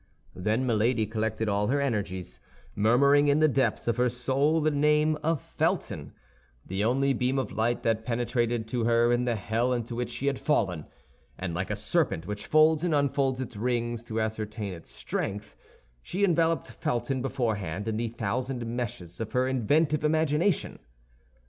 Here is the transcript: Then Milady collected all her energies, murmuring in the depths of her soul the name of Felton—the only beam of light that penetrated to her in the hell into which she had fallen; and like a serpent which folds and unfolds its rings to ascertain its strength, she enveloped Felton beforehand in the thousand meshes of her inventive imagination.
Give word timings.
Then 0.35 0.65
Milady 0.65 1.05
collected 1.05 1.47
all 1.47 1.67
her 1.67 1.79
energies, 1.79 2.39
murmuring 2.73 3.27
in 3.27 3.37
the 3.37 3.47
depths 3.47 3.87
of 3.87 3.97
her 3.97 4.09
soul 4.09 4.59
the 4.59 4.71
name 4.71 5.15
of 5.21 5.39
Felton—the 5.39 6.83
only 6.83 7.13
beam 7.13 7.37
of 7.37 7.51
light 7.51 7.83
that 7.83 8.03
penetrated 8.03 8.67
to 8.69 8.85
her 8.85 9.11
in 9.13 9.25
the 9.25 9.35
hell 9.35 9.73
into 9.73 9.93
which 9.93 10.09
she 10.09 10.25
had 10.25 10.39
fallen; 10.39 10.87
and 11.37 11.53
like 11.53 11.69
a 11.69 11.75
serpent 11.75 12.25
which 12.25 12.47
folds 12.47 12.83
and 12.83 12.95
unfolds 12.95 13.39
its 13.39 13.55
rings 13.55 14.03
to 14.05 14.19
ascertain 14.19 14.73
its 14.73 14.89
strength, 14.89 15.55
she 16.01 16.23
enveloped 16.23 16.71
Felton 16.71 17.21
beforehand 17.21 17.87
in 17.87 17.97
the 17.97 18.07
thousand 18.07 18.65
meshes 18.65 19.21
of 19.21 19.33
her 19.33 19.47
inventive 19.47 20.03
imagination. 20.03 20.79